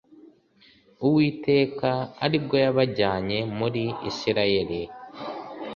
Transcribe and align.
Uwiteka 1.05 1.89
ari 2.23 2.37
bwo 2.43 2.55
yabajyanye 2.65 3.39
muri 3.57 3.83
Isirayeli 4.09 4.81